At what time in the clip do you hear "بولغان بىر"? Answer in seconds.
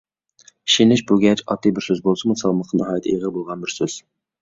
3.41-3.79